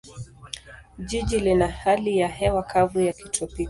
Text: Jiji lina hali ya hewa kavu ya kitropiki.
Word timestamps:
Jiji 0.99 1.39
lina 1.39 1.67
hali 1.67 2.17
ya 2.17 2.27
hewa 2.27 2.63
kavu 2.63 2.99
ya 3.01 3.13
kitropiki. 3.13 3.57